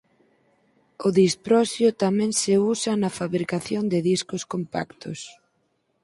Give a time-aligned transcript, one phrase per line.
[1.07, 5.19] O disprosio tamén se usa na fabricación de discos compactos.